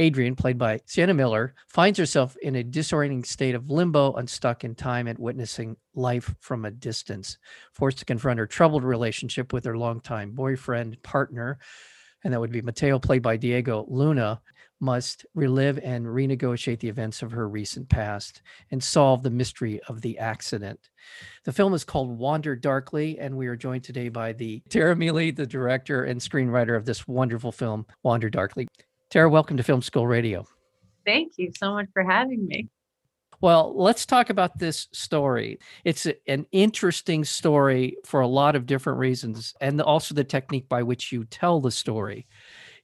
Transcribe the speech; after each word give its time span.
Adrienne, 0.00 0.36
played 0.36 0.58
by 0.58 0.80
Sienna 0.86 1.12
Miller, 1.12 1.54
finds 1.66 1.98
herself 1.98 2.36
in 2.42 2.56
a 2.56 2.62
disorienting 2.62 3.26
state 3.26 3.56
of 3.56 3.68
limbo, 3.68 4.12
unstuck 4.12 4.62
in 4.62 4.76
time 4.76 5.08
and 5.08 5.18
witnessing 5.18 5.76
life 5.94 6.34
from 6.38 6.64
a 6.64 6.70
distance, 6.70 7.36
forced 7.72 7.98
to 7.98 8.04
confront 8.04 8.38
her 8.38 8.46
troubled 8.46 8.84
relationship 8.84 9.52
with 9.52 9.64
her 9.64 9.76
longtime 9.76 10.30
boyfriend, 10.30 11.02
partner, 11.02 11.58
and 12.22 12.32
that 12.32 12.40
would 12.40 12.52
be 12.52 12.62
Mateo, 12.62 12.98
played 12.98 13.22
by 13.22 13.36
Diego 13.36 13.86
Luna, 13.88 14.40
must 14.80 15.26
relive 15.34 15.78
and 15.82 16.06
renegotiate 16.06 16.78
the 16.78 16.88
events 16.88 17.22
of 17.22 17.32
her 17.32 17.48
recent 17.48 17.88
past 17.88 18.42
and 18.70 18.82
solve 18.82 19.24
the 19.24 19.30
mystery 19.30 19.80
of 19.88 20.00
the 20.02 20.16
accident. 20.18 20.90
The 21.44 21.52
film 21.52 21.74
is 21.74 21.82
called 21.82 22.16
Wander 22.16 22.54
Darkly, 22.54 23.18
and 23.18 23.36
we 23.36 23.48
are 23.48 23.56
joined 23.56 23.82
today 23.82 24.08
by 24.08 24.32
the 24.32 24.62
Tara 24.68 24.94
Miele, 24.94 25.32
the 25.32 25.46
director 25.46 26.04
and 26.04 26.20
screenwriter 26.20 26.76
of 26.76 26.84
this 26.84 27.08
wonderful 27.08 27.50
film, 27.50 27.86
Wander 28.04 28.30
Darkly. 28.30 28.68
Tara, 29.10 29.30
welcome 29.30 29.56
to 29.56 29.62
Film 29.62 29.80
School 29.80 30.06
Radio. 30.06 30.46
Thank 31.06 31.32
you 31.38 31.50
so 31.56 31.72
much 31.72 31.86
for 31.94 32.04
having 32.04 32.46
me. 32.46 32.68
Well, 33.40 33.72
let's 33.74 34.04
talk 34.04 34.28
about 34.28 34.58
this 34.58 34.88
story. 34.92 35.60
It's 35.84 36.04
a, 36.04 36.14
an 36.30 36.44
interesting 36.52 37.24
story 37.24 37.96
for 38.04 38.20
a 38.20 38.26
lot 38.26 38.54
of 38.54 38.66
different 38.66 38.98
reasons, 38.98 39.54
and 39.62 39.80
also 39.80 40.14
the 40.14 40.24
technique 40.24 40.68
by 40.68 40.82
which 40.82 41.10
you 41.10 41.24
tell 41.24 41.60
the 41.60 41.70
story 41.70 42.26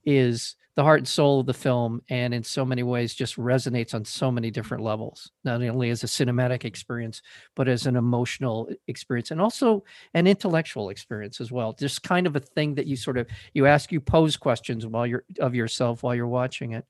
is 0.07 0.57
the 0.77 0.83
heart 0.83 1.01
and 1.01 1.09
soul 1.09 1.41
of 1.41 1.47
the 1.47 1.55
film 1.55 2.03
and 2.09 2.35
in 2.35 2.43
so 2.43 2.65
many 2.65 2.83
ways 2.83 3.15
just 3.15 3.37
resonates 3.37 3.95
on 3.95 4.05
so 4.05 4.31
many 4.31 4.51
different 4.51 4.83
levels 4.83 5.31
not 5.45 5.63
only 5.63 5.91
as 5.91 6.03
a 6.03 6.07
cinematic 6.07 6.65
experience 6.65 7.23
but 7.55 7.69
as 7.69 7.87
an 7.87 7.97
emotional 7.97 8.69
experience 8.89 9.31
and 9.31 9.41
also 9.41 9.85
an 10.15 10.27
intellectual 10.27 10.91
experience 10.91 11.41
as 11.41 11.53
well. 11.53 11.73
Just 11.73 12.03
kind 12.03 12.27
of 12.27 12.37
a 12.37 12.41
thing 12.41 12.75
that 12.75 12.87
you 12.87 12.97
sort 12.97 13.19
of 13.19 13.27
you 13.53 13.67
ask 13.67 13.93
you 13.93 14.01
pose 14.01 14.37
questions 14.37 14.87
while 14.87 15.07
you're 15.07 15.25
of 15.41 15.55
yourself 15.55 16.03
while 16.03 16.15
you're 16.15 16.27
watching 16.27 16.73
it. 16.73 16.85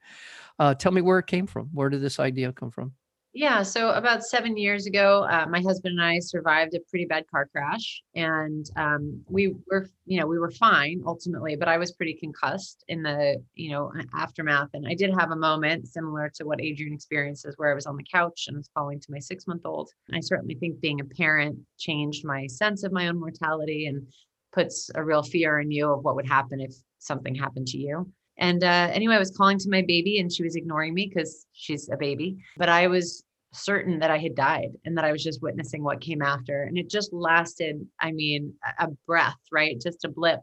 Uh, 0.59 0.75
tell 0.75 0.93
me 0.93 1.03
where 1.03 1.19
it 1.19 1.27
came 1.27 1.47
from. 1.47 1.69
Where 1.73 1.91
did 1.91 2.01
this 2.01 2.21
idea 2.21 2.53
come 2.53 2.71
from 2.71 2.93
yeah. 3.35 3.63
So 3.63 3.91
about 3.91 4.25
seven 4.25 4.57
years 4.57 4.87
ago, 4.87 5.27
uh, 5.29 5.45
my 5.51 5.61
husband 5.61 5.99
and 5.99 6.03
I 6.03 6.21
survived 6.21 6.75
a 6.75 6.81
pretty 6.89 7.05
bad 7.05 7.25
car 7.29 7.47
crash, 7.47 8.03
and 8.15 8.65
um, 8.77 9.23
we 9.29 9.55
were, 9.69 9.89
you 10.07 10.21
know, 10.21 10.27
we 10.27 10.39
were 10.39 10.53
fine 10.53 11.03
ultimately, 11.05 11.57
but 11.57 11.67
I 11.67 11.77
was 11.77 11.93
pretty 11.93 12.15
concussed 12.15 12.85
in 12.87 13.03
the, 13.03 13.43
you 13.55 13.73
know, 13.73 13.93
aftermath. 14.15 14.71
And 14.75 14.87
I 14.87 14.95
did 14.95 15.13
have 15.19 15.33
a 15.33 15.37
moment 15.37 15.89
similar 15.89 16.31
to 16.37 16.45
what 16.45 16.61
Adrienne 16.61 16.95
experiences, 16.95 17.55
where 17.57 17.73
I 17.73 17.75
was 17.75 17.87
on 17.87 17.97
the 17.97 18.05
couch 18.05 18.45
and 18.47 18.57
was 18.57 18.71
calling 18.73 19.01
to 19.01 19.11
my 19.11 19.19
six-month-old. 19.19 19.91
I 20.13 20.21
certainly 20.21 20.55
think 20.55 20.81
being 20.81 21.01
a 21.01 21.05
parent 21.05 21.59
changed 21.77 22.25
my 22.25 22.47
sense 22.47 22.85
of 22.85 22.93
my 22.93 23.09
own 23.09 23.19
mortality 23.19 23.87
and 23.87 24.07
puts 24.53 24.91
a 24.95 25.03
real 25.03 25.25
fear 25.25 25.59
in 25.59 25.73
you 25.73 25.91
of 25.91 26.05
what 26.05 26.15
would 26.15 26.29
happen 26.29 26.61
if 26.61 26.73
something 27.01 27.35
happened 27.35 27.67
to 27.67 27.79
you. 27.79 28.11
And 28.39 28.65
uh, 28.65 28.91
anyway, 28.93 29.15
I 29.15 29.19
was 29.19 29.37
calling 29.37 29.59
to 29.59 29.71
my 29.71 29.83
baby 29.83 30.19
and 30.19 30.33
she 30.33 30.43
was 30.43 30.57
ignoring 30.57 30.95
me 30.95 31.11
because 31.13 31.47
she's 31.53 31.89
a 31.89 31.97
baby. 31.97 32.37
But 32.57 32.69
I 32.69 32.89
was 32.89 33.25
certain 33.53 33.99
that 34.01 34.11
I 34.11 34.19
had 34.19 34.35
died 34.35 34.73
and 34.85 34.97
that 34.99 35.05
I 35.05 35.13
was 35.13 35.23
just 35.23 35.43
witnessing 35.43 35.83
what 35.83 36.01
came 36.01 36.23
after. 36.23 36.65
And 36.65 36.77
it 36.77 36.91
just 36.91 37.13
lasted, 37.13 37.87
I 38.01 38.13
mean, 38.13 38.53
a 38.79 38.89
breath, 39.07 39.39
right? 39.53 39.81
Just 39.81 40.05
a 40.05 40.09
blip. 40.09 40.41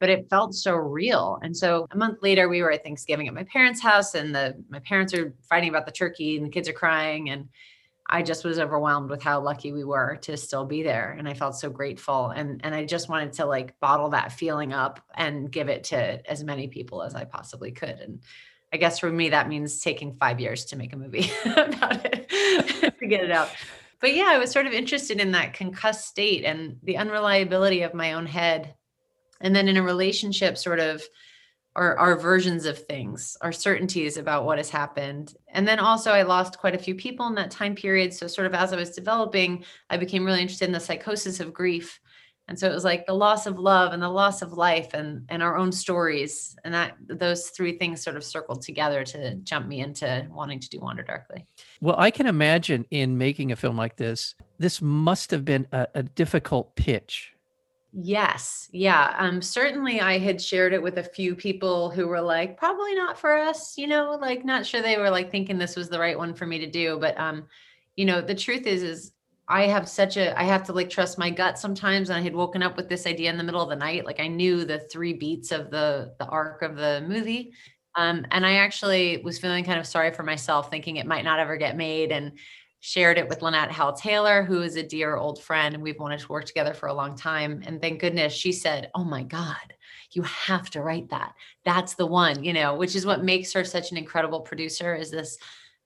But 0.00 0.10
it 0.10 0.28
felt 0.28 0.54
so 0.54 0.74
real. 0.74 1.38
And 1.42 1.56
so 1.56 1.86
a 1.90 1.96
month 1.96 2.18
later, 2.20 2.48
we 2.48 2.62
were 2.62 2.72
at 2.72 2.82
Thanksgiving 2.82 3.28
at 3.28 3.34
my 3.34 3.44
parents' 3.44 3.80
house, 3.80 4.14
and 4.14 4.34
the 4.34 4.54
my 4.68 4.80
parents 4.80 5.14
are 5.14 5.34
fighting 5.48 5.68
about 5.68 5.86
the 5.86 5.92
turkey, 5.92 6.36
and 6.36 6.44
the 6.44 6.50
kids 6.50 6.68
are 6.68 6.74
crying. 6.74 7.30
And 7.30 7.48
I 8.08 8.22
just 8.22 8.44
was 8.44 8.58
overwhelmed 8.58 9.10
with 9.10 9.22
how 9.22 9.40
lucky 9.40 9.72
we 9.72 9.82
were 9.82 10.16
to 10.22 10.36
still 10.36 10.66
be 10.66 10.82
there. 10.82 11.14
And 11.18 11.28
I 11.28 11.34
felt 11.34 11.56
so 11.56 11.70
grateful. 11.70 12.28
And 12.28 12.60
and 12.62 12.74
I 12.74 12.84
just 12.84 13.08
wanted 13.08 13.32
to 13.34 13.46
like 13.46 13.78
bottle 13.80 14.10
that 14.10 14.32
feeling 14.32 14.72
up 14.72 15.00
and 15.14 15.50
give 15.50 15.68
it 15.68 15.84
to 15.84 16.30
as 16.30 16.44
many 16.44 16.68
people 16.68 17.02
as 17.02 17.14
I 17.14 17.24
possibly 17.24 17.72
could. 17.72 17.98
And 17.98 18.20
I 18.72 18.76
guess 18.76 18.98
for 18.98 19.10
me, 19.10 19.30
that 19.30 19.48
means 19.48 19.80
taking 19.80 20.16
five 20.16 20.40
years 20.40 20.66
to 20.66 20.76
make 20.76 20.92
a 20.92 20.96
movie 20.96 21.30
about 21.44 22.04
it 22.04 22.28
to 22.98 23.06
get 23.06 23.24
it 23.24 23.30
out. 23.30 23.48
But 24.00 24.14
yeah, 24.14 24.26
I 24.28 24.38
was 24.38 24.50
sort 24.50 24.66
of 24.66 24.72
interested 24.72 25.18
in 25.20 25.32
that 25.32 25.54
concussed 25.54 26.06
state 26.06 26.44
and 26.44 26.76
the 26.82 26.98
unreliability 26.98 27.82
of 27.82 27.94
my 27.94 28.12
own 28.12 28.26
head. 28.26 28.74
And 29.40 29.56
then 29.56 29.68
in 29.68 29.76
a 29.76 29.82
relationship, 29.82 30.58
sort 30.58 30.80
of 30.80 31.02
our, 31.76 31.96
our 31.96 32.16
versions 32.16 32.66
of 32.66 32.78
things, 32.78 33.36
our 33.40 33.52
certainties 33.52 34.16
about 34.16 34.44
what 34.44 34.58
has 34.58 34.70
happened. 34.70 35.34
And 35.48 35.66
then 35.66 35.78
also, 35.78 36.12
I 36.12 36.22
lost 36.22 36.58
quite 36.58 36.74
a 36.74 36.78
few 36.78 36.94
people 36.94 37.26
in 37.26 37.34
that 37.34 37.50
time 37.50 37.74
period. 37.74 38.12
So, 38.12 38.26
sort 38.26 38.46
of 38.46 38.54
as 38.54 38.72
I 38.72 38.76
was 38.76 38.90
developing, 38.90 39.64
I 39.90 39.96
became 39.96 40.24
really 40.24 40.40
interested 40.40 40.66
in 40.66 40.72
the 40.72 40.80
psychosis 40.80 41.40
of 41.40 41.52
grief 41.52 42.00
and 42.48 42.58
so 42.58 42.68
it 42.68 42.74
was 42.74 42.84
like 42.84 43.06
the 43.06 43.14
loss 43.14 43.46
of 43.46 43.58
love 43.58 43.92
and 43.92 44.02
the 44.02 44.08
loss 44.08 44.42
of 44.42 44.52
life 44.52 44.92
and 44.94 45.24
and 45.28 45.42
our 45.42 45.56
own 45.56 45.72
stories 45.72 46.56
and 46.64 46.74
that 46.74 46.96
those 47.06 47.48
three 47.50 47.78
things 47.78 48.02
sort 48.02 48.16
of 48.16 48.24
circled 48.24 48.62
together 48.62 49.04
to 49.04 49.36
jump 49.36 49.66
me 49.66 49.80
into 49.80 50.26
wanting 50.30 50.60
to 50.60 50.68
do 50.68 50.80
wander 50.80 51.02
darkly 51.02 51.46
well 51.80 51.96
i 51.98 52.10
can 52.10 52.26
imagine 52.26 52.84
in 52.90 53.16
making 53.16 53.52
a 53.52 53.56
film 53.56 53.76
like 53.76 53.96
this 53.96 54.34
this 54.58 54.80
must 54.82 55.30
have 55.30 55.44
been 55.44 55.66
a, 55.72 55.86
a 55.94 56.02
difficult 56.02 56.74
pitch 56.76 57.33
yes 57.96 58.68
yeah 58.72 59.14
um 59.18 59.40
certainly 59.40 60.00
i 60.00 60.18
had 60.18 60.42
shared 60.42 60.72
it 60.72 60.82
with 60.82 60.98
a 60.98 61.02
few 61.02 61.36
people 61.36 61.90
who 61.90 62.08
were 62.08 62.20
like 62.20 62.56
probably 62.56 62.92
not 62.92 63.16
for 63.16 63.32
us 63.32 63.78
you 63.78 63.86
know 63.86 64.18
like 64.20 64.44
not 64.44 64.66
sure 64.66 64.82
they 64.82 64.98
were 64.98 65.10
like 65.10 65.30
thinking 65.30 65.58
this 65.58 65.76
was 65.76 65.88
the 65.88 65.98
right 65.98 66.18
one 66.18 66.34
for 66.34 66.44
me 66.44 66.58
to 66.58 66.66
do 66.66 66.98
but 66.98 67.16
um 67.20 67.46
you 67.94 68.04
know 68.04 68.20
the 68.20 68.34
truth 68.34 68.66
is 68.66 68.82
is 68.82 69.12
I 69.46 69.66
have 69.66 69.86
such 69.88 70.16
a 70.16 70.36
I 70.40 70.44
have 70.44 70.64
to 70.64 70.72
like 70.72 70.88
trust 70.88 71.18
my 71.18 71.28
gut 71.28 71.58
sometimes 71.58 72.08
and 72.08 72.18
I 72.18 72.22
had 72.22 72.34
woken 72.34 72.62
up 72.62 72.78
with 72.78 72.88
this 72.88 73.06
idea 73.06 73.30
in 73.30 73.36
the 73.36 73.44
middle 73.44 73.60
of 73.60 73.68
the 73.68 73.76
night 73.76 74.06
like 74.06 74.18
I 74.18 74.26
knew 74.26 74.64
the 74.64 74.78
three 74.78 75.12
beats 75.12 75.52
of 75.52 75.70
the 75.70 76.14
the 76.18 76.24
arc 76.24 76.62
of 76.62 76.76
the 76.76 77.04
movie 77.06 77.52
um, 77.96 78.26
and 78.32 78.44
I 78.44 78.54
actually 78.54 79.18
was 79.18 79.38
feeling 79.38 79.62
kind 79.64 79.78
of 79.78 79.86
sorry 79.86 80.12
for 80.12 80.22
myself 80.24 80.70
thinking 80.70 80.96
it 80.96 81.06
might 81.06 81.24
not 81.24 81.38
ever 81.38 81.56
get 81.58 81.76
made 81.76 82.10
and 82.10 82.32
shared 82.84 83.16
it 83.16 83.26
with 83.26 83.40
Lynette 83.40 83.72
Howell 83.72 83.94
Taylor 83.94 84.42
who 84.42 84.60
is 84.60 84.76
a 84.76 84.82
dear 84.82 85.16
old 85.16 85.42
friend 85.42 85.74
and 85.74 85.82
we've 85.82 85.98
wanted 85.98 86.20
to 86.20 86.28
work 86.28 86.44
together 86.44 86.74
for 86.74 86.90
a 86.90 86.92
long 86.92 87.16
time. 87.16 87.62
And 87.64 87.80
thank 87.80 87.98
goodness 87.98 88.34
she 88.34 88.52
said 88.52 88.90
oh 88.94 89.04
my 89.04 89.22
god 89.22 89.74
you 90.10 90.20
have 90.20 90.68
to 90.70 90.82
write 90.82 91.08
that. 91.08 91.32
That's 91.64 91.94
the 91.94 92.04
one 92.04 92.44
you 92.44 92.52
know 92.52 92.74
which 92.74 92.94
is 92.94 93.06
what 93.06 93.24
makes 93.24 93.54
her 93.54 93.64
such 93.64 93.90
an 93.90 93.96
incredible 93.96 94.42
producer 94.42 94.94
is 94.94 95.10
this 95.10 95.38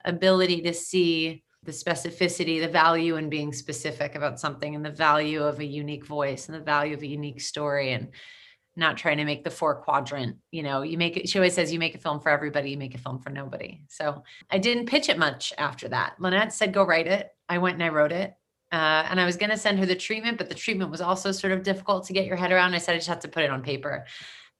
ability 0.05 0.61
to 0.63 0.75
see 0.75 1.45
the 1.63 1.71
specificity, 1.71 2.61
the 2.61 2.69
value 2.69 3.15
in 3.15 3.29
being 3.29 3.53
specific 3.53 4.17
about 4.17 4.41
something, 4.41 4.75
and 4.75 4.85
the 4.85 4.91
value 4.91 5.43
of 5.45 5.61
a 5.61 5.65
unique 5.65 6.05
voice 6.05 6.49
and 6.49 6.57
the 6.57 6.65
value 6.65 6.95
of 6.95 7.03
a 7.03 7.07
unique 7.07 7.41
story, 7.41 7.93
and 7.93 8.09
not 8.79 8.97
trying 8.97 9.19
to 9.19 9.25
make 9.25 9.45
the 9.45 9.51
four 9.51 9.75
quadrant. 9.75 10.37
You 10.51 10.63
know, 10.63 10.83
you 10.83 10.97
make 10.97 11.17
it. 11.17 11.29
She 11.29 11.39
always 11.39 11.55
says, 11.55 11.73
"You 11.73 11.79
make 11.79 11.95
a 11.95 11.99
film 11.99 12.21
for 12.21 12.31
everybody. 12.31 12.71
You 12.71 12.79
make 12.79 12.95
a 12.95 12.99
film 12.99 13.19
for 13.19 13.31
nobody." 13.31 13.83
So 13.89 14.23
I 14.51 14.59
didn't 14.59 14.87
pitch 14.87 15.09
it 15.09 15.19
much 15.19 15.53
after 15.59 15.89
that. 15.89 16.15
Lynette 16.19 16.53
said, 16.53 16.73
"Go 16.73 16.85
write 16.85 17.07
it." 17.07 17.31
I 17.49 17.59
went 17.59 17.75
and 17.75 17.83
I 17.83 17.89
wrote 17.89 18.13
it. 18.13 18.35
Uh, 18.71 19.07
and 19.09 19.19
I 19.19 19.25
was 19.25 19.37
going 19.37 19.51
to 19.51 19.57
send 19.57 19.79
her 19.79 19.87
the 19.87 19.95
treatment, 19.95 20.37
but 20.37 20.51
the 20.51 20.55
treatment 20.55 20.91
was 20.91 21.01
also 21.01 21.33
sort 21.33 21.55
of 21.55 21.63
difficult 21.63 22.07
to 22.07 22.13
get 22.13 22.27
your 22.27 22.37
head 22.37 22.53
around. 22.53 22.75
I 22.75 22.79
said 22.79 22.95
I 22.95 22.99
just 22.99 23.09
have 23.09 23.21
to 23.21 23.29
put 23.29 23.43
it 23.43 23.51
on 23.51 23.63
paper. 23.63 24.05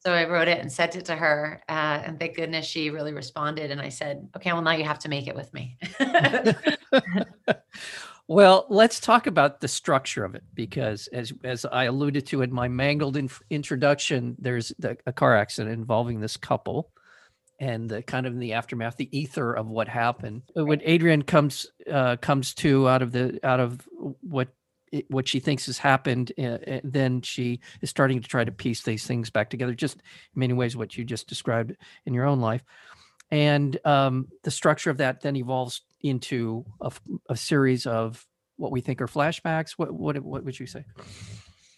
So 0.01 0.13
I 0.13 0.29
wrote 0.29 0.49
it 0.49 0.61
and 0.61 0.73
sent 0.73 0.97
it 0.97 1.05
to 1.07 1.17
her. 1.17 1.61
Uh, 1.69 2.03
and 2.05 2.19
thank 2.19 2.37
goodness 2.37 2.65
she 2.65 2.89
really 2.89 3.13
responded. 3.13 3.71
And 3.71 3.81
I 3.81 3.89
said, 3.89 4.29
okay, 4.37 4.53
well, 4.53 4.63
now 4.63 4.71
you 4.73 4.85
have 4.85 5.01
to 5.01 5.09
make 5.09 5.27
it 5.27 5.35
with 5.35 5.53
me. 5.53 5.77
well, 8.29 8.67
let's 8.69 9.01
talk 9.01 9.27
about 9.27 9.61
the 9.61 9.69
structure 9.69 10.23
of 10.23 10.35
it 10.35 10.45
because, 10.55 11.09
as, 11.09 11.33
as 11.45 11.65
I 11.65 11.85
alluded 11.85 12.27
to 12.27 12.43
in 12.43 12.53
my 12.53 12.69
mangled 12.69 13.17
in- 13.17 13.31
introduction, 13.49 14.37
there's 14.39 14.71
the, 14.79 14.99
a 15.07 15.13
car 15.13 15.35
accident 15.35 15.73
involving 15.73 16.21
this 16.21 16.37
couple 16.37 16.91
and 17.59 17.89
the 17.89 18.03
kind 18.03 18.27
of 18.27 18.35
in 18.35 18.39
the 18.39 18.53
aftermath, 18.53 18.97
the 18.97 19.19
ether 19.19 19.55
of 19.55 19.69
what 19.69 19.89
happened. 19.89 20.43
When 20.55 20.81
Adrienne 20.83 21.23
comes 21.23 21.67
uh, 21.91 22.17
comes 22.17 22.55
to 22.55 22.87
out 22.87 23.01
of 23.01 23.13
the 23.13 23.41
out 23.43 23.61
of 23.61 23.81
what 24.21 24.49
it, 24.93 25.11
what 25.11 25.27
she 25.27 25.41
thinks 25.41 25.65
has 25.67 25.79
happened, 25.79 26.33
uh, 26.39 26.59
then 26.85 27.23
she 27.23 27.61
is 27.81 27.91
starting 27.91 28.21
to 28.21 28.29
try 28.29 28.45
to 28.45 28.53
piece 28.53 28.83
these 28.83 29.07
things 29.07 29.31
back 29.31 29.49
together. 29.49 29.75
Just 29.75 29.97
in 29.97 30.41
many 30.41 30.53
ways, 30.53 30.77
what 30.77 30.97
you 30.97 31.05
just 31.05 31.29
described 31.29 31.75
in 32.05 32.15
your 32.15 32.27
own 32.27 32.41
life, 32.41 32.63
and 33.31 33.79
um, 33.87 34.29
the 34.45 34.51
structure 34.51 34.91
of 34.91 34.99
that 34.99 35.23
then 35.23 35.35
evolves 35.35 35.81
into 36.03 36.65
a, 36.81 36.93
a, 37.29 37.37
series 37.37 37.87
of 37.87 38.27
what 38.57 38.73
we 38.73 38.81
think 38.81 39.01
are 39.01 39.07
flashbacks. 39.07 39.73
What 39.77 39.93
what 39.93 40.19
what 40.21 40.45
would 40.45 40.59
you 40.59 40.67
say? 40.67 40.85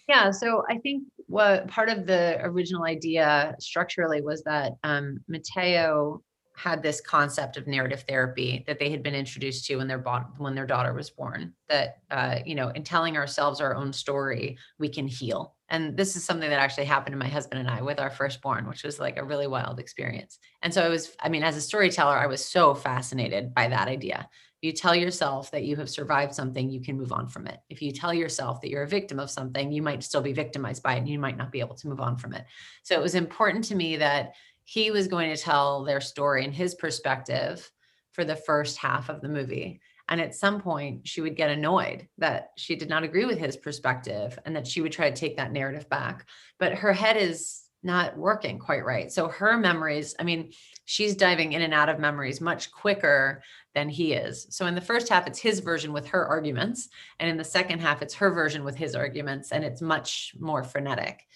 Yeah, 0.09 0.31
so 0.31 0.65
I 0.69 0.79
think 0.79 1.05
what 1.27 1.69
part 1.69 1.89
of 1.89 2.07
the 2.07 2.39
original 2.43 2.85
idea 2.85 3.55
structurally 3.61 4.23
was 4.23 4.43
that 4.43 4.73
um, 4.83 5.19
Mateo 5.29 6.23
had 6.63 6.83
this 6.83 7.01
concept 7.01 7.57
of 7.57 7.67
narrative 7.67 8.05
therapy 8.07 8.65
that 8.67 8.79
they 8.79 8.91
had 8.91 9.03
been 9.03 9.15
introduced 9.15 9.65
to 9.65 9.77
when 9.77 9.89
their 9.89 10.01
when 10.37 10.55
their 10.55 10.67
daughter 10.67 10.93
was 10.93 11.09
born. 11.09 11.55
That 11.69 11.99
uh, 12.11 12.41
you 12.45 12.55
know, 12.55 12.69
in 12.69 12.85
telling 12.85 13.17
ourselves 13.17 13.61
our 13.61 13.75
own 13.75 13.93
story, 13.95 14.59
we 14.79 14.91
can 14.91 15.09
heal. 15.09 15.57
And 15.71 15.97
this 15.97 16.17
is 16.17 16.25
something 16.25 16.51
that 16.51 16.59
actually 16.59 16.85
happened 16.85 17.15
to 17.15 17.19
my 17.19 17.29
husband 17.29 17.61
and 17.61 17.71
I 17.71 17.81
with 17.81 17.99
our 17.99 18.11
firstborn, 18.11 18.69
which 18.69 18.85
was 18.85 18.99
like 18.99 19.17
a 19.17 19.25
really 19.25 19.47
wild 19.47 19.79
experience. 19.79 20.39
And 20.63 20.75
so 20.75 20.83
I 20.83 20.89
was, 20.89 21.17
I 21.21 21.29
mean, 21.29 21.45
as 21.45 21.57
a 21.57 21.61
storyteller, 21.63 22.19
I 22.19 22.27
was 22.27 22.45
so 22.45 22.75
fascinated 22.75 23.55
by 23.55 23.69
that 23.69 23.89
idea. 23.89 24.29
You 24.61 24.73
tell 24.73 24.95
yourself 24.95 25.51
that 25.53 25.65
you 25.65 25.77
have 25.77 25.89
survived 25.89 26.35
something, 26.35 26.69
you 26.69 26.83
can 26.83 26.99
move 26.99 27.13
on 27.13 27.29
from 27.29 27.47
it. 27.47 27.61
If 27.71 27.81
you 27.81 27.93
tell 27.93 28.13
yourself 28.13 28.61
that 28.61 28.69
you're 28.69 28.83
a 28.83 28.89
victim 28.89 29.19
of 29.19 29.31
something, 29.31 29.73
you 29.73 29.81
might 29.81 30.03
still 30.03 30.21
be 30.21 30.35
victimized 30.35 30.83
by 30.83 30.97
it 30.97 30.99
and 30.99 31.09
you 31.09 31.19
might 31.19 31.39
not 31.39 31.53
be 31.53 31.61
able 31.61 31.77
to 31.77 31.89
move 31.89 32.01
on 32.01 32.19
from 32.19 32.35
it. 32.35 32.45
So 32.83 32.95
it 32.95 33.03
was 33.03 33.15
important 33.15 33.65
to 33.67 33.75
me 33.75 33.97
that 33.97 34.35
he 34.65 34.91
was 34.91 35.09
going 35.09 35.35
to 35.35 35.41
tell 35.41 35.85
their 35.85 36.01
story 36.01 36.45
and 36.45 36.55
his 36.55 36.75
perspective 36.75 37.71
for 38.13 38.25
the 38.25 38.37
first 38.37 38.79
half 38.79 39.09
of 39.09 39.21
the 39.21 39.29
movie. 39.29 39.81
And 40.09 40.21
at 40.21 40.35
some 40.35 40.61
point, 40.61 41.07
she 41.07 41.21
would 41.21 41.37
get 41.37 41.51
annoyed 41.51 42.09
that 42.19 42.51
she 42.57 42.75
did 42.75 42.89
not 42.89 43.05
agree 43.05 43.25
with 43.25 43.39
his 43.39 43.57
perspective 43.57 44.39
and 44.45 44.57
that 44.57 44.67
she 44.67 44.81
would 44.81 44.93
try 44.93 45.09
to 45.09 45.17
take 45.17 45.37
that 45.37 45.53
narrative 45.53 45.89
back. 45.89 46.27
But 46.59 46.75
her 46.75 46.93
head 46.93 47.17
is 47.17 47.63
not 47.83 48.17
working 48.17 48.59
quite 48.59 48.85
right. 48.85 49.11
So 49.11 49.29
her 49.29 49.57
memories, 49.57 50.15
I 50.19 50.25
mean, 50.25 50.53
she's 50.85 51.15
diving 51.15 51.53
in 51.53 51.63
and 51.63 51.73
out 51.73 51.89
of 51.89 51.99
memories 51.99 52.41
much 52.41 52.71
quicker 52.73 53.43
than 53.75 53.89
he 53.89 54.13
is. 54.13 54.49
So 54.51 54.67
in 54.67 54.75
the 54.75 54.81
first 54.81 55.09
half, 55.09 55.27
it's 55.27 55.39
his 55.39 55.61
version 55.61 55.93
with 55.93 56.09
her 56.09 56.27
arguments. 56.27 56.89
And 57.21 57.31
in 57.31 57.37
the 57.37 57.45
second 57.45 57.81
half, 57.81 58.03
it's 58.03 58.15
her 58.15 58.31
version 58.31 58.65
with 58.65 58.77
his 58.77 58.95
arguments. 58.95 59.53
And 59.53 59.65
it's 59.65 59.81
much 59.81 60.35
more 60.39 60.65
frenetic. 60.65 61.27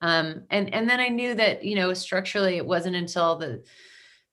Um, 0.00 0.42
and 0.50 0.72
and 0.72 0.88
then 0.88 1.00
I 1.00 1.08
knew 1.08 1.34
that 1.34 1.64
you 1.64 1.76
know 1.76 1.92
structurally 1.94 2.56
it 2.56 2.66
wasn't 2.66 2.96
until 2.96 3.36
the 3.36 3.62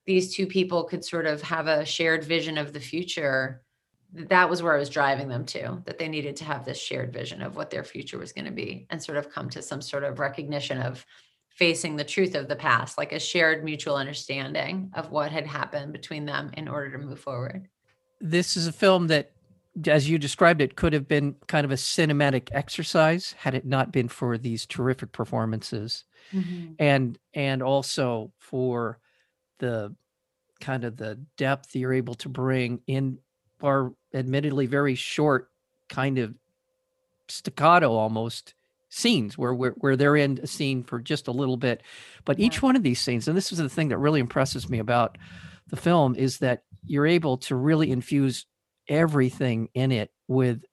these 0.05 0.33
two 0.33 0.47
people 0.47 0.85
could 0.85 1.03
sort 1.03 1.25
of 1.25 1.41
have 1.41 1.67
a 1.67 1.85
shared 1.85 2.23
vision 2.23 2.57
of 2.57 2.71
the 2.71 2.79
future 2.79 3.61
that 4.13 4.49
was 4.49 4.63
where 4.63 4.73
I 4.73 4.79
was 4.79 4.89
driving 4.89 5.27
them 5.27 5.45
to 5.47 5.81
that 5.85 5.97
they 5.97 6.07
needed 6.07 6.35
to 6.37 6.45
have 6.45 6.65
this 6.65 6.79
shared 6.79 7.13
vision 7.13 7.41
of 7.41 7.55
what 7.55 7.69
their 7.69 7.83
future 7.83 8.17
was 8.17 8.31
going 8.31 8.45
to 8.45 8.51
be 8.51 8.87
and 8.89 9.03
sort 9.03 9.17
of 9.17 9.29
come 9.29 9.49
to 9.49 9.61
some 9.61 9.81
sort 9.81 10.03
of 10.03 10.19
recognition 10.19 10.79
of 10.79 11.05
facing 11.49 11.95
the 11.95 12.03
truth 12.03 12.35
of 12.35 12.47
the 12.47 12.55
past 12.55 12.97
like 12.97 13.11
a 13.11 13.19
shared 13.19 13.63
mutual 13.63 13.95
understanding 13.95 14.89
of 14.93 15.11
what 15.11 15.31
had 15.31 15.45
happened 15.45 15.91
between 15.91 16.25
them 16.25 16.51
in 16.53 16.67
order 16.67 16.91
to 16.91 17.03
move 17.03 17.19
forward. 17.19 17.67
This 18.21 18.55
is 18.55 18.67
a 18.67 18.71
film 18.71 19.07
that 19.07 19.31
as 19.85 20.09
you 20.09 20.17
described 20.17 20.61
it, 20.61 20.75
could 20.75 20.93
have 20.93 21.07
been 21.07 21.35
kind 21.47 21.65
of 21.65 21.71
a 21.71 21.75
cinematic 21.75 22.49
exercise 22.51 23.33
had 23.37 23.53
it 23.53 23.65
not 23.65 23.91
been 23.91 24.07
for 24.07 24.37
these 24.37 24.65
terrific 24.65 25.11
performances, 25.11 26.05
mm-hmm. 26.33 26.73
and 26.79 27.19
and 27.33 27.61
also 27.61 28.31
for 28.39 28.99
the 29.59 29.93
kind 30.59 30.83
of 30.83 30.97
the 30.97 31.19
depth 31.37 31.75
you're 31.75 31.93
able 31.93 32.15
to 32.15 32.29
bring 32.29 32.81
in 32.87 33.19
our 33.61 33.93
admittedly 34.13 34.65
very 34.65 34.95
short 34.95 35.49
kind 35.89 36.17
of 36.17 36.33
staccato 37.27 37.93
almost 37.93 38.53
scenes 38.89 39.37
where, 39.37 39.53
where 39.53 39.71
where 39.71 39.95
they're 39.95 40.15
in 40.15 40.39
a 40.41 40.47
scene 40.47 40.83
for 40.83 40.99
just 40.99 41.27
a 41.27 41.31
little 41.31 41.57
bit 41.57 41.83
but 42.25 42.39
yeah. 42.39 42.45
each 42.45 42.61
one 42.61 42.75
of 42.75 42.83
these 42.83 42.99
scenes 42.99 43.27
and 43.27 43.37
this 43.37 43.51
is 43.51 43.57
the 43.57 43.69
thing 43.69 43.89
that 43.89 43.97
really 43.97 44.19
impresses 44.19 44.69
me 44.69 44.79
about 44.79 45.17
the 45.67 45.75
film 45.75 46.15
is 46.15 46.39
that 46.39 46.63
you're 46.85 47.05
able 47.05 47.37
to 47.37 47.55
really 47.55 47.91
infuse 47.91 48.45
everything 48.87 49.69
in 49.73 49.91
it 49.91 50.11
with 50.27 50.63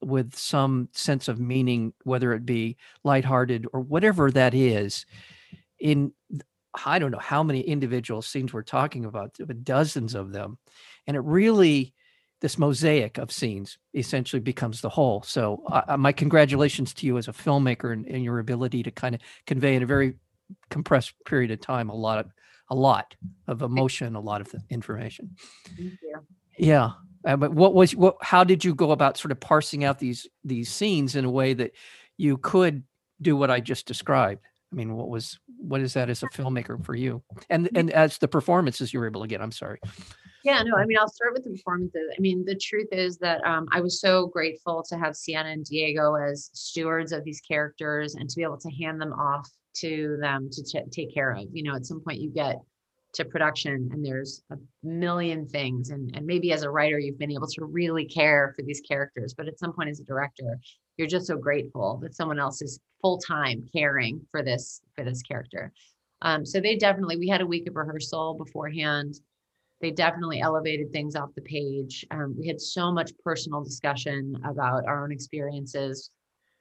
with 0.00 0.34
some 0.34 0.88
sense 0.92 1.28
of 1.28 1.40
meaning 1.40 1.92
whether 2.04 2.32
it 2.32 2.46
be 2.46 2.76
lighthearted 3.04 3.66
or 3.72 3.80
whatever 3.80 4.30
that 4.30 4.54
is 4.54 5.06
in 5.78 6.12
i 6.84 6.98
don't 6.98 7.10
know 7.10 7.18
how 7.18 7.42
many 7.42 7.60
individual 7.60 8.22
scenes 8.22 8.52
we're 8.52 8.62
talking 8.62 9.04
about 9.04 9.36
but 9.38 9.64
dozens 9.64 10.14
of 10.14 10.32
them 10.32 10.58
and 11.06 11.16
it 11.16 11.20
really 11.20 11.94
this 12.42 12.58
mosaic 12.58 13.18
of 13.18 13.30
scenes 13.30 13.78
essentially 13.94 14.40
becomes 14.40 14.80
the 14.80 14.88
whole. 14.88 15.22
So 15.22 15.62
uh, 15.70 15.96
my 15.96 16.10
congratulations 16.10 16.92
to 16.94 17.06
you 17.06 17.16
as 17.16 17.28
a 17.28 17.32
filmmaker 17.32 17.92
and, 17.92 18.04
and 18.06 18.22
your 18.24 18.40
ability 18.40 18.82
to 18.82 18.90
kind 18.90 19.14
of 19.14 19.20
convey 19.46 19.76
in 19.76 19.84
a 19.84 19.86
very 19.86 20.14
compressed 20.68 21.14
period 21.24 21.52
of 21.52 21.60
time 21.60 21.88
a 21.88 21.94
lot 21.94 22.18
of 22.18 22.26
a 22.68 22.74
lot 22.74 23.14
of 23.46 23.62
emotion 23.62 24.16
a 24.16 24.20
lot 24.20 24.40
of 24.40 24.52
information. 24.70 25.36
Yeah 26.58 26.90
uh, 27.24 27.36
but 27.36 27.52
what 27.52 27.74
was 27.74 27.94
what? 27.94 28.16
How 28.20 28.44
did 28.44 28.64
you 28.64 28.74
go 28.74 28.90
about 28.90 29.16
sort 29.16 29.32
of 29.32 29.40
parsing 29.40 29.84
out 29.84 29.98
these 29.98 30.26
these 30.44 30.70
scenes 30.70 31.16
in 31.16 31.24
a 31.24 31.30
way 31.30 31.54
that 31.54 31.72
you 32.16 32.38
could 32.38 32.82
do 33.20 33.36
what 33.36 33.50
I 33.50 33.60
just 33.60 33.86
described? 33.86 34.42
I 34.72 34.76
mean, 34.76 34.94
what 34.94 35.08
was 35.08 35.38
what 35.58 35.80
is 35.80 35.94
that 35.94 36.10
as 36.10 36.22
a 36.22 36.26
filmmaker 36.28 36.82
for 36.84 36.94
you, 36.94 37.22
and 37.50 37.68
and 37.74 37.90
as 37.90 38.18
the 38.18 38.28
performances 38.28 38.92
you 38.92 39.00
were 39.00 39.06
able 39.06 39.22
to 39.22 39.28
get? 39.28 39.40
I'm 39.40 39.52
sorry. 39.52 39.80
Yeah, 40.44 40.60
no, 40.64 40.76
I 40.76 40.86
mean, 40.86 40.98
I'll 40.98 41.08
start 41.08 41.34
with 41.34 41.44
the 41.44 41.50
performances. 41.50 42.12
I 42.16 42.20
mean, 42.20 42.44
the 42.44 42.56
truth 42.56 42.88
is 42.90 43.16
that 43.18 43.44
um, 43.46 43.68
I 43.70 43.80
was 43.80 44.00
so 44.00 44.26
grateful 44.26 44.82
to 44.88 44.98
have 44.98 45.14
Sienna 45.14 45.50
and 45.50 45.64
Diego 45.64 46.14
as 46.14 46.50
stewards 46.52 47.12
of 47.12 47.22
these 47.22 47.40
characters 47.40 48.16
and 48.16 48.28
to 48.28 48.36
be 48.36 48.42
able 48.42 48.58
to 48.58 48.70
hand 48.70 49.00
them 49.00 49.12
off 49.12 49.48
to 49.74 50.18
them 50.20 50.48
to 50.50 50.62
t- 50.64 50.80
take 50.90 51.14
care 51.14 51.30
of. 51.30 51.44
You 51.52 51.62
know, 51.62 51.76
at 51.76 51.86
some 51.86 52.00
point 52.00 52.20
you 52.20 52.30
get 52.30 52.56
to 53.14 53.24
production 53.24 53.90
and 53.92 54.04
there's 54.04 54.42
a 54.50 54.56
million 54.82 55.46
things. 55.46 55.90
And, 55.90 56.14
and 56.16 56.26
maybe 56.26 56.52
as 56.52 56.62
a 56.62 56.70
writer 56.70 56.98
you've 56.98 57.18
been 57.18 57.32
able 57.32 57.48
to 57.48 57.64
really 57.64 58.06
care 58.06 58.52
for 58.56 58.62
these 58.62 58.80
characters 58.80 59.34
but 59.34 59.48
at 59.48 59.58
some 59.58 59.72
point 59.72 59.90
as 59.90 60.00
a 60.00 60.04
director 60.04 60.58
you're 60.96 61.08
just 61.08 61.26
so 61.26 61.36
grateful 61.36 61.98
that 62.02 62.14
someone 62.14 62.38
else 62.38 62.62
is 62.62 62.80
full-time 63.00 63.68
caring 63.74 64.20
for 64.30 64.42
this 64.42 64.82
for 64.94 65.04
this 65.04 65.22
character. 65.22 65.72
Um, 66.22 66.46
so 66.46 66.60
they 66.60 66.76
definitely 66.76 67.16
we 67.16 67.28
had 67.28 67.40
a 67.40 67.46
week 67.46 67.68
of 67.68 67.76
rehearsal 67.76 68.34
beforehand. 68.34 69.14
They 69.80 69.90
definitely 69.90 70.40
elevated 70.40 70.92
things 70.92 71.16
off 71.16 71.34
the 71.34 71.42
page. 71.42 72.06
Um, 72.12 72.36
we 72.38 72.46
had 72.46 72.60
so 72.60 72.92
much 72.92 73.10
personal 73.24 73.64
discussion 73.64 74.36
about 74.44 74.86
our 74.86 75.02
own 75.02 75.10
experiences 75.10 76.10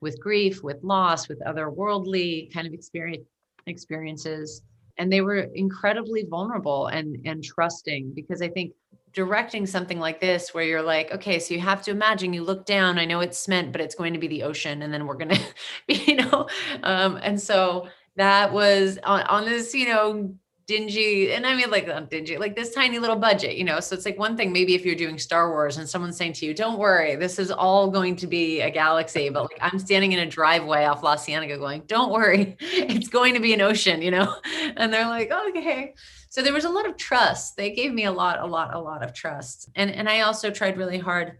with 0.01 0.19
grief 0.19 0.63
with 0.63 0.83
loss 0.83 1.30
with 1.30 1.39
otherworldly 1.45 2.51
kind 2.51 2.65
of 2.65 2.74
experience 2.74 3.24
experiences 3.68 4.63
and 5.01 5.12
they 5.12 5.21
were 5.21 5.48
incredibly 5.56 6.24
vulnerable 6.30 6.86
and 6.88 7.18
and 7.25 7.44
trusting 7.44 8.13
because 8.13 8.42
i 8.42 8.48
think 8.48 8.71
directing 9.13 9.65
something 9.65 10.00
like 10.00 10.21
this 10.21 10.53
where 10.53 10.63
you're 10.63 10.81
like 10.81 11.12
okay 11.12 11.39
so 11.39 11.53
you 11.53 11.59
have 11.59 11.81
to 11.81 11.92
imagine 11.92 12.33
you 12.33 12.44
look 12.44 12.65
down 12.65 13.00
i 13.00 13.03
know 13.03 13.19
it's 13.19 13.38
cement 13.38 13.71
but 13.71 13.81
it's 13.81 13.95
going 13.95 14.13
to 14.13 14.19
be 14.19 14.27
the 14.27 14.44
ocean 14.44 14.83
and 14.83 14.94
then 14.94 15.07
we're 15.07 15.18
going 15.18 15.30
to 15.89 15.94
you 15.94 16.15
know? 16.18 16.48
Um, 16.83 17.18
and 17.21 17.42
so 17.42 17.88
that 18.15 18.53
was 18.53 19.00
on, 19.03 19.24
on 19.24 19.45
this 19.45 19.74
you 19.74 19.88
know 19.88 20.36
dingy 20.71 21.33
and 21.33 21.45
i 21.45 21.53
mean 21.53 21.69
like 21.69 21.85
not 21.85 22.09
dingy 22.09 22.38
like 22.38 22.56
this 22.56 22.73
tiny 22.73 22.97
little 22.97 23.18
budget 23.18 23.57
you 23.57 23.65
know? 23.65 23.81
So 23.81 23.94
it's 23.94 24.06
like 24.06 24.18
one 24.18 24.38
thing 24.38 24.53
maybe 24.53 24.73
if 24.73 24.85
you're 24.85 24.95
doing 24.95 25.18
star 25.18 25.49
wars 25.49 25.75
and 25.78 25.90
someone's 25.90 26.16
saying 26.16 26.31
to 26.33 26.45
you 26.45 26.54
don't 26.54 26.80
worry 26.80 27.18
this 27.18 27.40
is 27.40 27.51
all 27.51 27.90
going 27.90 28.16
to 28.16 28.28
be 28.28 28.61
a 28.61 28.69
galaxy 28.69 29.28
but 29.30 29.44
like 29.44 29.57
i'm 29.59 29.78
standing 29.80 30.13
in 30.13 30.19
a 30.19 30.25
driveway 30.25 30.85
off 30.85 31.04
la 31.04 31.18
cienega 31.18 31.57
going 31.57 31.81
don't 31.87 32.09
worry 32.09 32.56
it's 32.61 33.09
going 33.09 33.33
to 33.33 33.42
be 33.42 33.54
an 33.54 33.59
ocean 33.59 34.01
you 34.01 34.11
know? 34.11 34.33
And 34.78 34.94
they're 34.94 35.07
like 35.07 35.30
okay. 35.49 35.95
So 36.30 36.42
there 36.42 36.54
was 36.54 36.63
a 36.63 36.69
lot 36.69 36.87
of 36.87 36.95
trust. 36.95 37.57
They 37.57 37.71
gave 37.71 37.92
me 37.94 38.06
a 38.06 38.11
lot 38.11 38.40
a 38.40 38.45
lot 38.45 38.73
a 38.73 38.80
lot 38.80 39.04
of 39.04 39.13
trust. 39.13 39.69
And 39.75 39.92
and 39.92 40.07
i 40.07 40.21
also 40.21 40.49
tried 40.49 40.78
really 40.78 40.99
hard 40.99 41.37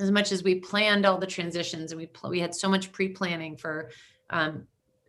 as 0.00 0.10
much 0.10 0.32
as 0.32 0.42
we 0.42 0.56
planned 0.56 1.06
all 1.06 1.18
the 1.18 1.26
transitions 1.26 1.92
and 1.92 2.00
we 2.00 2.08
we 2.28 2.40
had 2.40 2.54
so 2.54 2.68
much 2.68 2.90
pre-planning 2.90 3.56
for 3.56 3.90
um, 4.30 4.66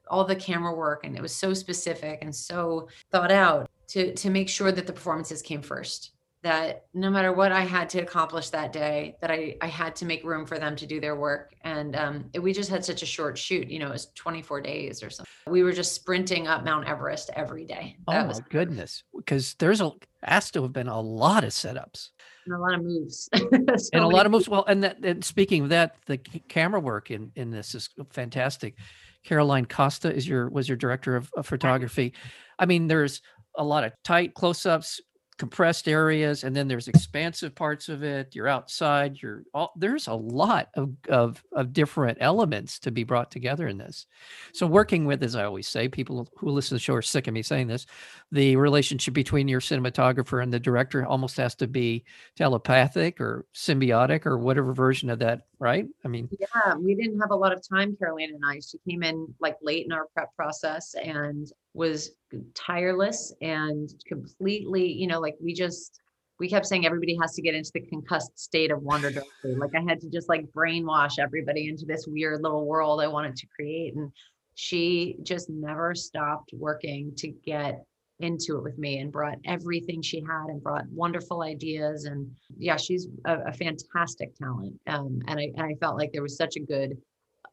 all 0.10 0.26
the 0.26 0.36
camera 0.36 0.74
work 0.74 1.04
and 1.04 1.16
it 1.16 1.22
was 1.22 1.36
so 1.36 1.54
specific 1.54 2.20
and 2.22 2.36
so 2.36 2.88
thought 3.12 3.32
out 3.32 3.70
to 3.88 4.14
to 4.16 4.30
make 4.30 4.50
sure 4.50 4.72
that 4.72 4.88
the 4.88 4.94
performances 4.94 5.42
came 5.42 5.62
first 5.62 6.12
that 6.42 6.86
no 6.94 7.10
matter 7.10 7.34
what 7.34 7.52
I 7.52 7.62
had 7.62 7.90
to 7.90 8.00
accomplish 8.00 8.50
that 8.50 8.72
day, 8.72 9.18
that 9.22 9.30
I, 9.30 9.58
I 9.62 9.68
had 9.68 9.96
to 9.98 10.06
make 10.06 10.24
room 10.24 10.46
for 10.46 10.58
them 10.58 10.76
to 10.78 10.86
do 10.86 11.02
their 11.02 11.16
work. 11.16 11.54
And 11.64 11.96
um, 11.96 12.30
we 12.40 12.54
just 12.54 12.70
had 12.70 12.86
such 12.86 13.04
a 13.04 13.06
short 13.06 13.38
shoot, 13.38 13.70
you 13.70 13.78
know, 13.78 13.88
it 13.88 13.94
was 13.94 14.08
24 14.16 14.62
days 14.62 15.04
or 15.04 15.10
something. 15.10 15.30
We 15.48 15.64
were 15.64 15.74
just 15.74 15.94
sprinting 15.94 16.48
up 16.48 16.64
Mount 16.64 16.88
Everest 16.88 17.30
every 17.36 17.66
day. 17.66 17.98
That 18.08 18.26
oh 18.26 18.28
my 18.28 18.40
goodness. 18.50 19.04
Because 19.16 19.56
there's 19.56 19.82
a, 19.82 19.92
has 20.24 20.50
to 20.52 20.64
have 20.64 20.72
been 20.72 20.88
a 20.88 21.00
lot 21.00 21.44
of 21.44 21.50
setups. 21.50 22.10
And 22.46 22.56
a 22.56 22.60
lot 22.60 22.74
of 22.74 22.84
moves. 22.84 23.30
so 23.36 23.90
and 23.94 24.04
a 24.04 24.08
lot 24.08 24.26
of 24.26 24.32
moves. 24.32 24.48
Well, 24.48 24.64
and 24.66 24.84
that, 24.84 25.04
and 25.04 25.24
speaking 25.24 25.64
of 25.64 25.70
that, 25.70 25.98
the 26.06 26.18
camera 26.18 26.80
work 26.80 27.12
in, 27.12 27.34
in 27.36 27.52
this 27.52 27.76
is 27.76 27.90
fantastic. 28.12 28.76
Caroline 29.24 29.66
Costa 29.66 30.14
is 30.14 30.28
your 30.28 30.50
was 30.50 30.68
your 30.68 30.78
director 30.78 31.16
of, 31.16 31.30
of 31.36 31.46
photography. 31.46 32.14
I 32.58 32.66
mean, 32.66 32.88
there's 32.88 33.22
a 33.58 33.64
lot 33.64 33.84
of 33.84 33.94
tight 34.04 34.34
close-ups, 34.34 35.02
compressed 35.40 35.88
areas, 35.88 36.44
and 36.44 36.56
then 36.56 36.68
there's 36.68 36.90
expansive 36.90 37.56
parts 37.56 37.88
of 37.88 38.04
it. 38.04 38.36
You're 38.36 38.48
outside. 38.48 39.18
You're 39.22 39.44
all 39.54 39.72
there's 39.76 40.08
a 40.08 40.14
lot 40.14 40.70
of 40.76 40.94
of 41.08 41.42
of 41.54 41.74
different 41.74 42.18
elements 42.22 42.78
to 42.80 42.92
be 42.92 43.06
brought 43.06 43.32
together 43.32 43.68
in 43.68 43.78
this. 43.78 44.06
So 44.54 44.68
working 44.68 45.06
with, 45.06 45.24
as 45.24 45.36
I 45.36 45.46
always 45.46 45.68
say, 45.68 45.88
people 45.88 46.28
who 46.38 46.50
listen 46.50 46.70
to 46.70 46.76
the 46.76 46.80
show 46.80 46.94
are 46.94 47.02
sick 47.02 47.28
of 47.28 47.34
me 47.34 47.42
saying 47.42 47.68
this. 47.68 47.86
The 48.32 48.58
relationship 48.58 49.14
between 49.14 49.48
your 49.48 49.62
cinematographer 49.62 50.44
and 50.44 50.54
the 50.54 50.60
director 50.60 51.06
almost 51.06 51.38
has 51.38 51.56
to 51.56 51.68
be 51.68 52.04
telepathic 52.36 53.22
or 53.22 53.46
symbiotic 53.56 54.26
or 54.26 54.38
whatever 54.38 54.74
version 54.74 55.10
of 55.10 55.20
that 55.20 55.44
right? 55.60 55.86
I 56.06 56.08
mean, 56.08 56.30
Yeah, 56.40 56.76
we 56.76 56.96
didn't 56.96 57.20
have 57.20 57.32
a 57.32 57.36
lot 57.36 57.52
of 57.52 57.62
time, 57.68 57.96
Caroline 57.98 58.34
and 58.34 58.44
I. 58.46 58.60
She 58.60 58.78
came 58.90 59.04
in 59.04 59.34
like 59.40 59.58
late 59.62 59.86
in 59.86 59.92
our 59.92 60.08
prep 60.14 60.34
process 60.36 60.96
and 60.96 61.52
was 61.74 62.12
tireless 62.54 63.34
and 63.42 63.94
completely, 64.08 64.92
you 64.92 65.08
know, 65.08 65.20
like 65.20 65.36
we 65.42 65.54
just 65.54 66.02
we 66.40 66.48
kept 66.50 66.66
saying 66.66 66.86
everybody 66.86 67.18
has 67.22 67.34
to 67.34 67.42
get 67.42 67.54
into 67.54 67.72
the 67.74 67.82
concussed 67.82 68.38
state 68.40 68.72
of 68.72 68.82
Wander 68.82 69.12
Darkly. 69.12 69.56
Like 69.58 69.76
I 69.76 69.82
had 69.82 70.00
to 70.02 70.10
just 70.10 70.30
like 70.30 70.46
brainwash 70.56 71.20
everybody 71.20 71.68
into 71.68 71.86
this 71.86 72.08
weird 72.08 72.42
little 72.42 72.66
world 72.66 73.02
I 73.02 73.08
wanted 73.08 73.36
to 73.36 73.48
create. 73.48 73.96
And 73.96 74.12
she 74.56 75.18
just 75.24 75.50
never 75.50 75.94
stopped 75.96 76.52
working 76.54 77.14
to 77.18 77.28
get 77.28 77.84
into 78.20 78.58
it 78.58 78.64
with 78.64 78.78
me 78.78 79.00
and 79.00 79.12
brought 79.12 79.38
everything 79.46 80.02
she 80.02 80.20
had 80.22 80.48
and 80.48 80.62
brought 80.62 80.86
wonderful 80.90 81.42
ideas 81.42 82.04
and 82.04 82.30
yeah 82.58 82.76
she's 82.76 83.08
a, 83.26 83.38
a 83.48 83.54
fantastic 83.54 84.36
talent 84.36 84.78
um, 84.88 85.22
and 85.28 85.40
I 85.40 85.52
and 85.56 85.66
I 85.66 85.76
felt 85.80 85.98
like 85.98 86.12
there 86.12 86.22
was 86.22 86.36
such 86.36 86.58
a 86.58 86.60
good 86.60 86.98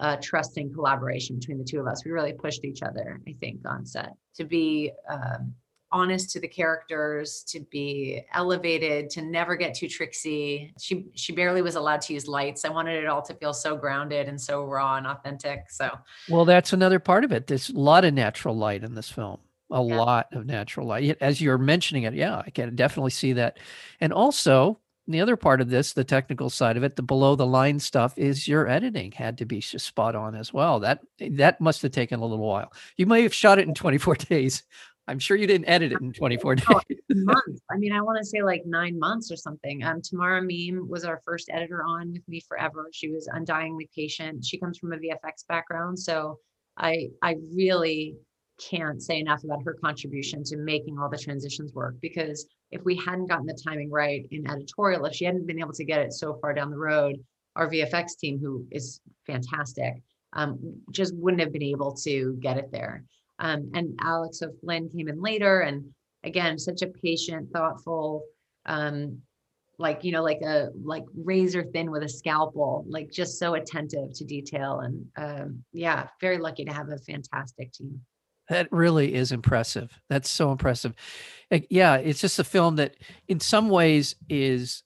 uh, 0.01 0.17
trusting 0.23 0.73
collaboration 0.73 1.37
between 1.39 1.59
the 1.59 1.65
two 1.65 1.81
of 1.81 1.87
us. 1.87 2.05
We 2.05 2.11
really 2.11 2.33
pushed 2.33 2.65
each 2.65 2.83
other 2.83 3.21
I 3.27 3.35
think 3.41 3.61
on 3.67 3.87
set. 3.87 4.13
To 4.37 4.45
be 4.45 4.93
um, 5.11 5.55
honest 5.93 6.31
to 6.31 6.41
the 6.41 6.49
characters 6.49 7.45
to 7.49 7.61
be 7.71 8.23
elevated 8.35 9.09
to 9.09 9.23
never 9.23 9.57
get 9.57 9.75
too 9.75 9.89
tricksy. 9.89 10.75
She 10.81 11.07
she 11.15 11.33
barely 11.33 11.63
was 11.63 11.77
allowed 11.77 12.01
to 12.03 12.13
use 12.13 12.27
lights. 12.27 12.65
I 12.65 12.69
wanted 12.69 13.03
it 13.03 13.07
all 13.07 13.23
to 13.23 13.35
feel 13.35 13.55
so 13.55 13.77
grounded 13.77 14.29
and 14.29 14.41
so 14.41 14.65
raw 14.65 14.97
and 14.97 15.07
authentic 15.07 15.71
so. 15.71 15.91
Well 16.29 16.45
that's 16.45 16.73
another 16.73 16.99
part 16.99 17.25
of 17.25 17.33
it. 17.33 17.47
There's 17.47 17.71
a 17.71 17.79
lot 17.79 18.05
of 18.05 18.15
natural 18.15 18.57
light 18.57 18.83
in 18.85 18.95
this 18.95 19.09
film. 19.11 19.39
A 19.71 19.83
Yeah. 19.83 19.97
lot 19.99 20.27
of 20.33 20.45
natural 20.47 20.87
light. 20.87 21.17
As 21.21 21.41
you're 21.41 21.59
mentioning 21.59 22.03
it 22.05 22.15
yeah 22.15 22.43
i 22.45 22.51
can 22.51 22.75
definitely 22.77 23.11
see 23.13 23.33
that. 23.35 23.59
And 24.01 24.13
also 24.13 24.81
the 25.09 25.21
other 25.21 25.37
part 25.37 25.61
of 25.61 25.71
this 25.71 25.93
the 25.93 26.05
technical 26.05 26.51
side 26.51 26.77
of 26.77 26.83
it 26.83 26.97
the 26.97 27.03
below 27.03 27.37
the 27.37 27.47
line 27.47 27.79
stuff 27.79 28.17
is 28.17 28.49
your 28.49 28.69
editing 28.69 29.13
had 29.13 29.39
to 29.39 29.45
be 29.45 29.61
spot 29.61 30.15
on 30.15 30.35
as 30.35 30.53
well 30.53 30.81
that 30.81 31.01
that 31.31 31.61
must 31.61 31.83
have 31.83 31.93
taken 31.93 32.21
a 32.21 32.23
little 32.23 32.39
while 32.39 32.73
you 32.97 33.07
may 33.07 33.23
have 33.23 33.35
shot 33.35 33.59
it 33.59 33.69
in 33.69 33.75
24 33.75 34.15
days 34.29 34.63
i'm 35.09 35.19
sure 35.19 35.37
you 35.37 35.47
didn't 35.47 35.69
edit 35.69 35.93
it 35.93 36.01
in 36.01 36.13
24 36.13 36.57
Oh, 36.69 36.81
days 36.89 36.99
months. 37.25 37.61
I 37.71 37.77
mean, 37.77 37.93
I 37.93 38.01
want 38.01 38.19
to 38.19 38.25
say 38.25 38.43
like 38.43 38.65
nine 38.67 38.99
months 38.99 39.31
or 39.31 39.37
something. 39.37 39.83
Um, 39.85 40.03
Tamara 40.03 40.43
Meem 40.43 40.89
was 40.89 41.05
our 41.05 41.21
first 41.25 41.49
editor 41.51 41.83
on 41.85 42.13
with 42.13 42.27
me 42.29 42.41
forever. 42.41 42.89
She 42.93 43.11
was 43.11 43.29
undyingly 43.29 43.89
patient. 43.95 44.45
She 44.45 44.59
comes 44.59 44.79
from 44.79 44.93
a 44.93 44.97
VFX 44.97 45.47
background, 45.49 45.99
so 45.99 46.39
I 46.77 47.09
I 47.23 47.37
really 47.55 48.17
can't 48.59 49.03
say 49.03 49.19
enough 49.19 49.45
about 49.45 49.63
her 49.65 49.75
contribution 49.75 50.43
to 50.45 50.57
making 50.57 50.99
all 50.99 51.09
the 51.09 51.19
transitions 51.19 51.73
work. 51.75 51.97
Because 52.01 52.47
if 52.71 52.83
we 52.85 52.97
hadn't 52.97 53.27
gotten 53.27 53.47
the 53.47 53.59
timing 53.67 53.91
right 53.91 54.27
in 54.31 54.51
editorial, 54.51 55.05
if 55.05 55.15
she 55.15 55.25
hadn't 55.25 55.47
been 55.47 55.61
able 55.61 55.73
to 55.73 55.85
get 55.85 56.01
it 56.01 56.13
so 56.13 56.39
far 56.41 56.55
down 56.55 56.71
the 56.71 56.79
road, 56.79 57.17
our 57.55 57.69
VFX 57.69 58.19
team, 58.19 58.39
who 58.39 58.67
is 58.71 59.01
fantastic, 59.27 59.95
um, 60.33 60.59
just 60.91 61.15
wouldn't 61.17 61.41
have 61.41 61.53
been 61.53 61.63
able 61.63 61.93
to 61.95 62.37
get 62.41 62.59
it 62.59 62.71
there. 62.71 63.05
Um, 63.39 63.71
and 63.75 63.99
Alex 64.01 64.43
O'Flynn 64.43 64.91
came 64.91 65.09
in 65.09 65.21
later 65.21 65.61
and 65.61 65.85
again 66.27 66.59
such 66.59 66.83
a 66.83 66.89
patient 66.89 67.49
thoughtful 67.53 68.25
um 68.67 69.19
like 69.79 70.05
you 70.05 70.13
know 70.13 70.23
like 70.23 70.41
a 70.43 70.69
like 70.83 71.05
razor 71.25 71.65
thin 71.65 71.91
with 71.91 72.03
a 72.03 72.09
scalpel 72.09 72.85
like 72.89 73.11
just 73.11 73.39
so 73.39 73.55
attentive 73.55 74.13
to 74.13 74.25
detail 74.25 74.81
and 74.81 75.07
um 75.17 75.63
yeah 75.73 76.09
very 76.21 76.39
lucky 76.39 76.65
to 76.65 76.73
have 76.73 76.89
a 76.89 76.99
fantastic 76.99 77.73
team 77.73 78.01
That 78.49 78.69
really 78.71 79.15
is 79.15 79.33
impressive. 79.33 79.99
That's 80.09 80.31
so 80.31 80.53
impressive. 80.53 80.95
Yeah, 81.69 81.97
it's 81.97 82.21
just 82.21 82.39
a 82.39 82.45
film 82.45 82.77
that 82.77 82.97
in 83.29 83.41
some 83.41 83.69
ways 83.69 84.15
is 84.29 84.83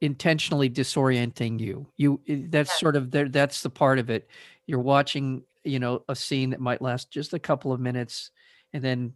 intentionally 0.00 0.68
disorienting 0.68 1.60
you. 1.60 1.86
You 1.96 2.20
that's 2.26 2.78
sort 2.78 2.96
of 2.96 3.10
there 3.10 3.28
that's 3.28 3.62
the 3.62 3.70
part 3.70 3.98
of 3.98 4.10
it. 4.10 4.28
You're 4.66 4.80
watching, 4.80 5.42
you 5.64 5.78
know, 5.78 6.04
a 6.08 6.16
scene 6.16 6.50
that 6.50 6.60
might 6.60 6.82
last 6.82 7.10
just 7.10 7.34
a 7.34 7.38
couple 7.38 7.72
of 7.72 7.80
minutes 7.80 8.30
and 8.72 8.82
then 8.82 9.14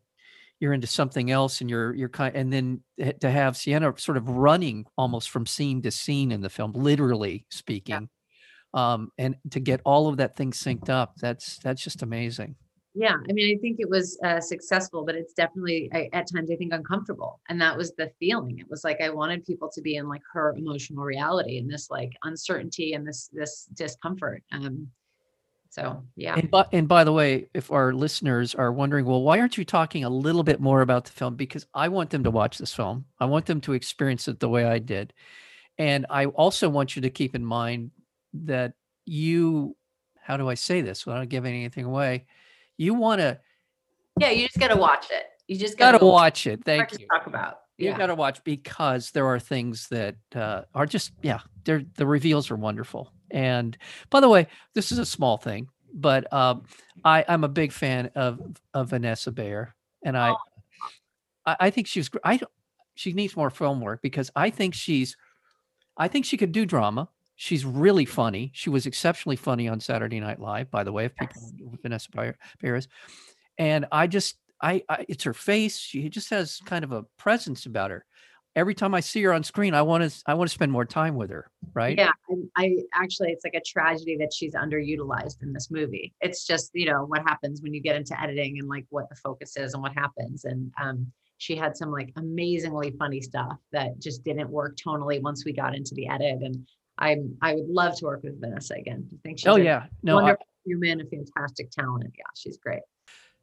you're 0.60 0.72
into 0.72 0.86
something 0.86 1.30
else 1.30 1.60
and 1.60 1.68
you're 1.68 1.94
you're 1.94 2.08
kind 2.08 2.34
and 2.34 2.52
then 2.52 2.80
to 3.20 3.30
have 3.30 3.56
Sienna 3.56 3.92
sort 3.98 4.16
of 4.16 4.28
running 4.28 4.86
almost 4.96 5.30
from 5.30 5.46
scene 5.46 5.82
to 5.82 5.90
scene 5.90 6.32
in 6.32 6.40
the 6.40 6.50
film, 6.50 6.72
literally 6.72 7.46
speaking. 7.50 8.08
Um, 8.74 9.10
and 9.16 9.36
to 9.50 9.60
get 9.60 9.80
all 9.84 10.08
of 10.08 10.18
that 10.18 10.36
thing 10.36 10.52
synced 10.52 10.90
up, 10.90 11.16
that's 11.16 11.58
that's 11.58 11.82
just 11.82 12.02
amazing. 12.02 12.56
Yeah 12.96 13.16
i 13.28 13.32
mean 13.32 13.56
i 13.56 13.60
think 13.60 13.76
it 13.78 13.88
was 13.88 14.18
uh, 14.24 14.40
successful 14.40 15.04
but 15.04 15.14
it's 15.14 15.34
definitely 15.34 15.88
I, 15.92 16.08
at 16.12 16.26
times 16.32 16.50
i 16.50 16.56
think 16.56 16.72
uncomfortable 16.72 17.40
and 17.48 17.60
that 17.60 17.76
was 17.76 17.92
the 17.94 18.10
feeling 18.18 18.58
it 18.58 18.68
was 18.68 18.84
like 18.84 19.00
i 19.02 19.10
wanted 19.10 19.44
people 19.44 19.70
to 19.74 19.82
be 19.82 19.96
in 19.96 20.08
like 20.08 20.22
her 20.32 20.54
emotional 20.56 21.04
reality 21.04 21.58
and 21.58 21.70
this 21.70 21.90
like 21.90 22.12
uncertainty 22.24 22.94
and 22.94 23.06
this 23.06 23.28
this 23.32 23.68
discomfort 23.74 24.42
um 24.50 24.88
so 25.68 26.02
yeah 26.16 26.36
And 26.36 26.50
by, 26.50 26.64
and 26.72 26.88
by 26.88 27.04
the 27.04 27.12
way, 27.12 27.48
if 27.52 27.70
our 27.70 27.92
listeners 27.92 28.54
are 28.54 28.72
wondering, 28.72 29.04
well, 29.04 29.22
why 29.22 29.38
aren't 29.40 29.58
you 29.58 29.64
talking 29.64 30.04
a 30.04 30.08
little 30.08 30.42
bit 30.42 30.58
more 30.58 30.80
about 30.80 31.04
the 31.04 31.12
film? 31.12 31.34
Because 31.34 31.66
I 31.74 31.88
want 31.88 32.08
them 32.08 32.24
to 32.24 32.30
watch 32.30 32.56
this 32.56 32.72
film. 32.72 33.04
I 33.20 33.26
want 33.26 33.44
them 33.44 33.60
to 33.62 33.74
experience 33.74 34.26
it 34.26 34.40
the 34.40 34.48
way 34.48 34.64
I 34.64 34.78
did. 34.78 35.12
And 35.76 36.06
I 36.08 36.26
also 36.26 36.70
want 36.70 36.96
you 36.96 37.02
to 37.02 37.10
keep 37.10 37.34
in 37.34 37.44
mind 37.44 37.90
that 38.32 38.72
you, 39.04 39.76
how 40.22 40.38
do 40.38 40.48
I 40.48 40.54
say 40.54 40.80
this 40.80 41.04
without 41.04 41.28
giving 41.28 41.54
anything 41.54 41.84
away? 41.84 42.24
You 42.76 42.94
want 42.94 43.20
to, 43.20 43.38
yeah 44.18 44.30
you 44.30 44.46
just 44.46 44.58
gotta 44.58 44.76
watch 44.76 45.06
it 45.10 45.26
you 45.48 45.56
just 45.56 45.78
got 45.78 45.92
gotta 45.92 46.04
watch 46.04 46.46
it. 46.46 46.64
Thank 46.64 46.88
to 46.88 47.00
you. 47.00 47.06
talk 47.06 47.26
about 47.26 47.60
You 47.78 47.94
got 47.94 48.06
to 48.06 48.14
watch 48.14 48.42
because 48.42 49.10
there 49.12 49.26
are 49.26 49.38
things 49.38 49.88
that 49.88 50.16
uh, 50.34 50.62
are 50.74 50.86
just, 50.86 51.12
yeah, 51.22 51.40
they're, 51.64 51.84
the 51.96 52.06
reveals 52.06 52.50
are 52.50 52.56
wonderful. 52.56 53.12
And 53.30 53.76
by 54.10 54.20
the 54.20 54.28
way, 54.28 54.48
this 54.74 54.90
is 54.90 54.98
a 54.98 55.06
small 55.06 55.36
thing, 55.36 55.68
but 55.92 56.32
um, 56.32 56.64
I, 57.04 57.24
I'm 57.28 57.44
a 57.44 57.48
big 57.48 57.72
fan 57.72 58.10
of 58.14 58.40
of 58.72 58.90
Vanessa 58.90 59.30
Bayer, 59.32 59.74
and 60.04 60.16
I, 60.16 60.30
Oh. 60.30 60.36
I, 61.44 61.56
I 61.60 61.70
think 61.70 61.86
she's. 61.86 62.08
gr- 62.08 62.18
I 62.24 62.36
don't. 62.36 62.50
She 62.94 63.12
needs 63.12 63.36
more 63.36 63.50
film 63.50 63.80
work 63.80 64.00
because 64.00 64.30
I 64.36 64.50
think 64.50 64.74
she's. 64.74 65.16
I 65.96 66.08
think 66.08 66.24
she 66.24 66.36
could 66.36 66.52
do 66.52 66.66
drama. 66.66 67.08
She's 67.36 67.64
really 67.64 68.06
funny. 68.06 68.50
She 68.54 68.70
was 68.70 68.86
exceptionally 68.86 69.36
funny 69.36 69.68
on 69.68 69.78
Saturday 69.78 70.20
Night 70.20 70.40
Live, 70.40 70.70
by 70.70 70.84
the 70.84 70.92
way. 70.92 71.04
If 71.04 71.14
people 71.14 71.40
Yes. 71.58 71.78
Vanessa 71.82 72.08
Bayer 72.10 72.80
and 73.58 73.86
I 73.92 74.06
just, 74.06 74.36
I, 74.62 74.82
I, 74.88 75.04
it's 75.08 75.24
her 75.24 75.34
face. 75.34 75.78
She 75.78 76.08
just 76.08 76.30
has 76.30 76.60
kind 76.64 76.82
of 76.82 76.92
a 76.92 77.04
presence 77.18 77.66
about 77.66 77.90
her. 77.90 78.06
Every 78.54 78.74
time 78.74 78.94
I 78.94 79.00
see 79.00 79.22
her 79.24 79.34
on 79.34 79.44
screen, 79.44 79.74
I 79.74 79.82
want 79.82 80.10
to, 80.10 80.22
I 80.26 80.32
want 80.32 80.48
to 80.48 80.54
spend 80.54 80.72
more 80.72 80.86
time 80.86 81.14
with 81.14 81.28
her. 81.28 81.50
Right? 81.74 81.98
Yeah, 81.98 82.10
I, 82.56 82.64
I 82.64 82.76
actually, 82.94 83.32
it's 83.32 83.44
like 83.44 83.54
a 83.54 83.60
tragedy 83.60 84.16
that 84.18 84.32
she's 84.32 84.54
underutilized 84.54 85.42
in 85.42 85.52
this 85.52 85.70
movie. 85.70 86.14
It's 86.22 86.46
just, 86.46 86.70
you 86.72 86.86
know, 86.86 87.04
what 87.04 87.20
happens 87.20 87.60
when 87.60 87.74
you 87.74 87.82
get 87.82 87.96
into 87.96 88.18
editing 88.18 88.58
and 88.58 88.66
like 88.66 88.86
what 88.88 89.10
the 89.10 89.16
focus 89.16 89.58
is 89.58 89.74
and 89.74 89.82
what 89.82 89.92
happens. 89.92 90.46
And 90.46 90.72
um, 90.82 91.12
she 91.36 91.54
had 91.54 91.76
some 91.76 91.92
like 91.92 92.14
amazingly 92.16 92.92
funny 92.98 93.20
stuff 93.20 93.58
that 93.72 93.98
just 94.00 94.24
didn't 94.24 94.48
work 94.48 94.78
tonally 94.78 95.20
once 95.20 95.44
we 95.44 95.52
got 95.52 95.74
into 95.74 95.94
the 95.94 96.08
edit. 96.08 96.40
And 96.40 96.66
I, 96.98 97.16
I 97.42 97.54
would 97.54 97.68
love 97.68 97.96
to 97.98 98.04
work 98.06 98.22
with 98.22 98.40
Vanessa 98.40 98.74
again. 98.74 99.06
I 99.12 99.16
think 99.22 99.38
she's 99.38 99.46
Oh 99.46 99.56
a 99.56 99.60
yeah. 99.62 99.86
No. 100.02 100.18
I, 100.18 100.22
wonderful 100.22 100.46
human, 100.64 101.00
a 101.00 101.04
fantastic 101.04 101.70
talent. 101.70 102.12
Yeah, 102.16 102.24
she's 102.34 102.56
great. 102.56 102.80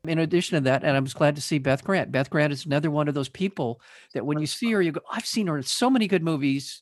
in 0.05 0.19
addition 0.19 0.57
to 0.57 0.62
that, 0.69 0.83
and 0.83 0.98
I 0.98 1.00
was 1.00 1.13
glad 1.13 1.36
to 1.36 1.41
see 1.41 1.60
Beth 1.60 1.83
Grant. 1.83 2.12
Beth 2.12 2.29
Grant 2.29 2.51
is 2.51 2.65
another 2.65 2.91
one 2.91 3.07
of 3.07 3.13
those 3.13 3.29
people 3.29 3.79
that 4.13 4.25
when 4.25 4.39
you 4.39 4.48
see 4.48 4.72
her, 4.72 4.81
you 4.81 4.91
go, 4.91 5.01
I've 5.12 5.25
seen 5.25 5.48
her 5.48 5.55
in 5.57 5.63
so 5.63 5.89
many 5.89 6.07
good 6.07 6.24
movies. 6.24 6.81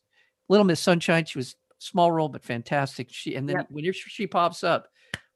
Little 0.50 0.66
Miss 0.66 0.80
Sunshine, 0.80 1.26
she 1.26 1.38
was 1.38 1.56
small 1.78 2.12
role 2.12 2.30
but 2.30 2.44
fantastic. 2.44 3.08
She 3.12 3.36
and 3.36 3.48
then 3.48 3.58
Yep. 3.58 3.68
when 3.70 3.92
she 3.94 4.28
pops 4.28 4.64
up, 4.64 4.88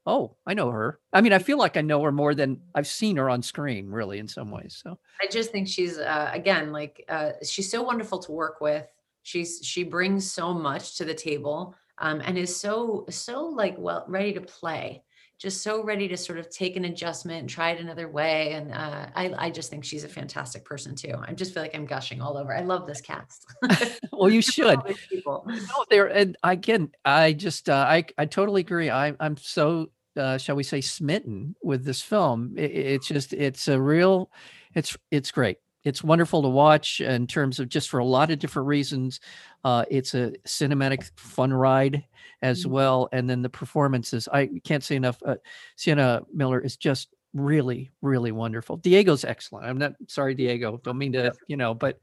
oh, 0.06 0.36
I 0.46 0.54
know 0.54 0.70
her. 0.70 1.00
I 1.12 1.20
mean, 1.20 1.32
I 1.32 1.38
feel 1.38 1.58
like 1.58 1.76
I 1.76 1.80
know 1.80 2.02
her 2.02 2.12
more 2.12 2.34
than 2.34 2.60
I've 2.74 2.86
seen 2.86 3.16
her 3.16 3.28
on 3.30 3.42
screen, 3.42 3.88
really, 3.90 4.18
in 4.18 4.28
some 4.28 4.50
ways. 4.50 4.80
So 4.82 4.98
I 5.20 5.26
just 5.26 5.50
think 5.50 5.68
she's 5.68 5.98
uh, 5.98 6.30
again 6.32 6.72
like 6.72 7.04
uh, 7.08 7.32
she's 7.44 7.70
so 7.70 7.82
wonderful 7.82 8.18
to 8.20 8.32
work 8.32 8.60
with. 8.60 8.86
She's 9.26 9.58
she 9.64 9.82
brings 9.82 10.30
so 10.30 10.54
much 10.54 10.96
to 10.98 11.04
the 11.04 11.12
table 11.12 11.74
um, 11.98 12.22
and 12.24 12.38
is 12.38 12.54
so 12.54 13.04
so 13.10 13.42
like 13.44 13.74
well 13.76 14.04
ready 14.06 14.32
to 14.34 14.40
play. 14.40 15.02
Just 15.36 15.62
so 15.62 15.82
ready 15.82 16.06
to 16.06 16.16
sort 16.16 16.38
of 16.38 16.48
take 16.48 16.76
an 16.76 16.84
adjustment 16.84 17.40
and 17.40 17.50
try 17.50 17.72
it 17.72 17.80
another 17.80 18.08
way. 18.08 18.52
And 18.52 18.72
uh, 18.72 19.08
I 19.16 19.34
I 19.36 19.50
just 19.50 19.68
think 19.68 19.84
she's 19.84 20.04
a 20.04 20.08
fantastic 20.08 20.64
person 20.64 20.94
too. 20.94 21.14
I 21.20 21.32
just 21.32 21.52
feel 21.52 21.64
like 21.64 21.74
I'm 21.74 21.86
gushing 21.86 22.22
all 22.22 22.38
over. 22.38 22.56
I 22.56 22.60
love 22.60 22.86
this 22.86 23.00
cast. 23.00 23.44
well, 24.12 24.30
you 24.30 24.40
should. 24.54 24.78
No, 25.26 25.84
there 25.90 26.06
and 26.06 26.36
again, 26.44 26.92
I 27.04 27.32
just 27.32 27.68
uh, 27.68 27.84
I 27.88 28.04
I 28.16 28.26
totally 28.26 28.60
agree. 28.60 28.90
I 28.90 29.12
I'm 29.18 29.36
so 29.38 29.90
uh, 30.16 30.38
shall 30.38 30.54
we 30.54 30.62
say 30.62 30.80
smitten 30.80 31.56
with 31.64 31.84
this 31.84 32.00
film. 32.00 32.54
I- 32.56 32.62
I- 32.62 32.64
it's 32.94 33.08
just 33.08 33.32
it's 33.32 33.66
a 33.66 33.80
real, 33.80 34.30
it's 34.72 34.96
it's 35.10 35.32
great. 35.32 35.58
It's 35.86 36.02
wonderful 36.04 36.42
to 36.42 36.48
watch 36.48 37.00
in 37.00 37.26
terms 37.28 37.60
of 37.60 37.68
just 37.68 37.88
for 37.88 37.98
a 37.98 38.04
lot 38.04 38.30
of 38.32 38.38
different 38.40 38.66
reasons. 38.68 39.20
Uh, 39.64 39.84
it's 39.90 40.14
a 40.14 40.32
cinematic 40.46 41.10
fun 41.16 41.52
ride 41.52 42.04
as 42.42 42.64
Mhm. 42.64 42.70
well, 42.70 43.08
and 43.12 43.30
then 43.30 43.40
the 43.40 43.48
performances. 43.48 44.28
I 44.32 44.48
can't 44.64 44.82
say 44.84 44.96
enough. 44.96 45.18
Uh, 45.24 45.36
Sienna 45.76 46.22
Miller 46.34 46.60
is 46.60 46.76
just 46.76 47.08
really 47.34 47.90
really 48.02 48.32
wonderful. 48.32 48.78
Diego's 48.78 49.24
excellent. 49.24 49.66
I'm 49.66 49.78
not 49.78 49.94
sorry, 50.08 50.34
Diego. 50.34 50.80
Don't 50.82 50.98
mean 50.98 51.12
to 51.12 51.32
you 51.48 51.56
know, 51.56 51.72
but 51.72 52.00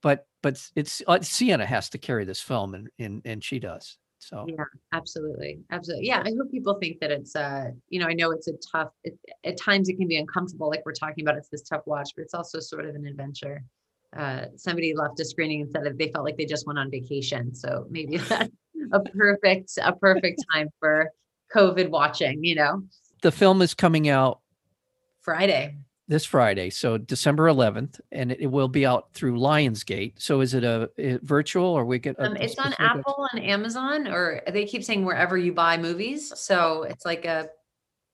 but 0.00 0.26
but 0.42 0.60
it's 0.76 1.02
uh, 1.06 1.20
Sienna 1.20 1.66
has 1.66 1.88
to 1.90 1.98
carry 1.98 2.24
this 2.24 2.40
film, 2.40 2.74
and 2.74 2.88
and 2.98 3.22
and 3.24 3.42
she 3.42 3.58
does. 3.58 3.98
So 4.28 4.46
Yeah, 4.48 4.64
absolutely. 4.92 5.60
Absolutely. 5.70 6.06
Yeah. 6.06 6.22
I 6.24 6.30
hope 6.30 6.50
people 6.50 6.74
think 6.74 7.00
that 7.00 7.10
it's, 7.10 7.36
uh, 7.36 7.70
you 7.88 8.00
know, 8.00 8.06
I 8.06 8.14
know 8.14 8.30
it's 8.30 8.48
a 8.48 8.54
tough, 8.72 8.90
it, 9.04 9.18
at 9.44 9.58
times 9.58 9.88
it 9.88 9.96
can 9.96 10.08
be 10.08 10.16
uncomfortable, 10.16 10.68
like 10.70 10.82
we're 10.86 10.92
talking 10.92 11.24
about, 11.24 11.36
it's 11.36 11.48
this 11.48 11.62
tough 11.62 11.82
watch, 11.86 12.10
but 12.16 12.22
it's 12.22 12.34
also 12.34 12.60
sort 12.60 12.86
of 12.86 12.94
an 12.94 13.06
adventure. 13.06 13.62
Uh, 14.16 14.46
somebody 14.56 14.94
left 14.94 15.20
a 15.20 15.24
screening 15.24 15.62
and 15.62 15.70
said 15.70 15.84
that 15.84 15.98
they 15.98 16.08
felt 16.08 16.24
like 16.24 16.36
they 16.36 16.46
just 16.46 16.66
went 16.66 16.78
on 16.78 16.90
vacation. 16.90 17.54
So 17.54 17.86
maybe 17.90 18.16
that's 18.28 18.50
a 18.92 19.00
perfect, 19.00 19.72
a 19.82 19.92
perfect 19.92 20.44
time 20.52 20.68
for 20.78 21.10
COVID 21.54 21.90
watching, 21.90 22.42
you 22.42 22.54
know, 22.54 22.82
the 23.22 23.32
film 23.32 23.62
is 23.62 23.72
coming 23.74 24.08
out 24.08 24.40
Friday. 25.22 25.76
This 26.06 26.24
Friday, 26.24 26.68
so 26.68 26.98
December 26.98 27.48
11th, 27.48 28.00
and 28.12 28.30
it, 28.30 28.40
it 28.40 28.46
will 28.46 28.68
be 28.68 28.84
out 28.84 29.12
through 29.14 29.38
Lionsgate. 29.38 30.14
So 30.18 30.40
is 30.40 30.52
it 30.52 30.62
a, 30.62 30.90
a 30.98 31.18
virtual 31.22 31.66
or 31.66 31.84
we 31.84 31.98
get? 31.98 32.16
Um, 32.18 32.36
it's 32.36 32.58
on 32.58 32.74
Apple 32.78 33.26
and 33.32 33.42
Amazon, 33.42 34.08
or 34.08 34.42
they 34.50 34.66
keep 34.66 34.84
saying 34.84 35.04
wherever 35.04 35.38
you 35.38 35.52
buy 35.52 35.78
movies. 35.78 36.32
So 36.38 36.82
it's 36.82 37.06
like 37.06 37.24
a, 37.24 37.48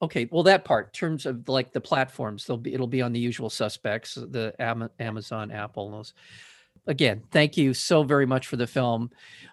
Okay, 0.03 0.29
well, 0.31 0.43
that 0.45 0.65
part, 0.65 0.87
in 0.87 0.93
terms 0.93 1.27
of 1.27 1.47
like 1.49 1.73
the 1.73 1.81
platforms, 1.81 2.47
they'll 2.47 2.57
be, 2.57 2.73
it'll 2.73 2.87
be 2.87 3.03
on 3.03 3.13
the 3.13 3.21
usual 3.21 3.51
suspects, 3.51 4.15
the 4.15 4.55
Ama- 4.59 4.91
Amazon, 4.99 5.51
Apple, 5.51 5.87
and 5.87 5.95
those. 5.95 6.15
Again, 6.87 7.23
thank 7.31 7.59
you 7.59 7.75
so 7.75 8.03
very 8.03 8.25
much 8.25 8.47
for 8.47 8.57
the 8.57 8.67
film. 8.67 9.11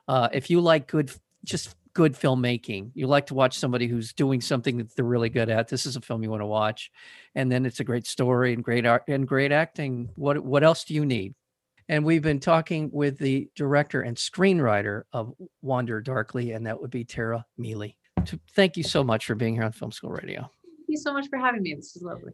Uh, 0.07 0.29
if 0.31 0.49
you 0.49 0.61
like 0.61 0.87
good, 0.87 1.11
just 1.43 1.75
good 1.97 2.13
filmmaking, 2.13 2.91
you 2.93 3.07
like 3.07 3.25
to 3.25 3.33
watch 3.33 3.57
somebody 3.57 3.87
who's 3.87 4.13
doing 4.13 4.39
something 4.39 4.77
that 4.77 4.95
they're 4.95 5.03
really 5.03 5.29
good 5.29 5.49
at, 5.49 5.67
this 5.67 5.87
is 5.87 5.95
a 5.95 6.01
film 6.01 6.21
you 6.21 6.29
want 6.29 6.43
to 6.43 6.45
watch. 6.45 6.91
And 7.33 7.51
then 7.51 7.65
it's 7.65 7.79
a 7.79 7.83
great 7.83 8.05
story 8.05 8.53
and 8.53 8.63
great 8.63 8.85
art 8.85 9.05
and 9.07 9.27
great 9.27 9.51
acting. 9.51 10.09
What 10.13 10.45
what 10.45 10.63
else 10.63 10.83
do 10.83 10.93
you 10.93 11.07
need? 11.07 11.33
And 11.89 12.05
we've 12.05 12.21
been 12.21 12.39
talking 12.39 12.91
with 12.93 13.17
the 13.17 13.49
director 13.55 14.01
and 14.01 14.15
screenwriter 14.15 15.05
of 15.11 15.33
Wander 15.63 15.99
Darkly, 15.99 16.51
and 16.51 16.67
that 16.67 16.79
would 16.79 16.91
be 16.91 17.03
Tara 17.03 17.43
Miele. 17.57 17.93
Thank 18.53 18.77
you 18.77 18.83
so 18.83 19.03
much 19.03 19.25
for 19.25 19.33
being 19.33 19.55
here 19.55 19.63
on 19.63 19.71
Film 19.71 19.91
School 19.91 20.11
Radio. 20.11 20.41
thank 20.41 20.89
you 20.89 20.97
so 20.97 21.13
much 21.13 21.27
for 21.29 21.39
having 21.39 21.63
me. 21.63 21.73
This 21.73 21.95
is 21.95 22.03
lovely. 22.03 22.33